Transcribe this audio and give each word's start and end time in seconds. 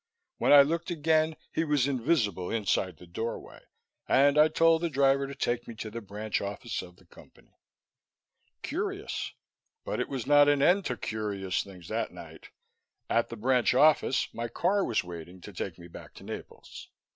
When 0.39 0.51
I 0.51 0.63
looked 0.63 0.89
again 0.89 1.35
he 1.51 1.63
was 1.63 1.87
invisible 1.87 2.49
inside 2.49 2.97
the 2.97 3.05
doorway, 3.05 3.59
and 4.07 4.35
I 4.35 4.47
told 4.47 4.81
the 4.81 4.89
driver 4.89 5.27
to 5.27 5.35
take 5.35 5.67
me 5.67 5.75
to 5.75 5.91
the 5.91 6.01
branch 6.01 6.41
office 6.41 6.81
of 6.81 6.95
the 6.95 7.05
Company. 7.05 7.53
Curious; 8.63 9.33
but 9.85 9.99
it 9.99 10.09
was 10.09 10.25
not 10.25 10.49
an 10.49 10.63
end 10.63 10.85
to 10.85 10.97
curious 10.97 11.61
things 11.61 11.87
that 11.89 12.11
night. 12.11 12.49
At 13.11 13.29
the 13.29 13.37
branch 13.37 13.75
office, 13.75 14.27
my 14.33 14.47
car 14.47 14.83
was 14.83 15.03
waiting 15.03 15.39
to 15.41 15.53
take 15.53 15.77
me 15.77 15.87
back 15.87 16.15
to 16.15 16.23
Naples. 16.23 16.89